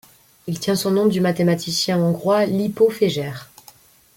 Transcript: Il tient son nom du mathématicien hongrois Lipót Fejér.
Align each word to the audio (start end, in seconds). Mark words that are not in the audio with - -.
Il 0.47 0.59
tient 0.59 0.75
son 0.75 0.89
nom 0.89 1.05
du 1.05 1.21
mathématicien 1.21 1.99
hongrois 1.99 2.47
Lipót 2.47 2.89
Fejér. 2.89 3.51